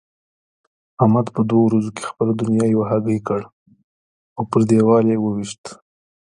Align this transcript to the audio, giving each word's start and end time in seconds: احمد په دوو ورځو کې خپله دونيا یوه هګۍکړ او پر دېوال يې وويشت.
احمد 1.01 1.27
په 1.35 1.41
دوو 1.49 1.61
ورځو 1.67 1.89
کې 1.95 2.03
خپله 2.09 2.31
دونيا 2.39 2.65
یوه 2.73 2.85
هګۍکړ 2.91 3.41
او 4.37 4.43
پر 4.51 4.61
دېوال 4.69 5.05
يې 5.13 5.17
وويشت. 5.21 5.63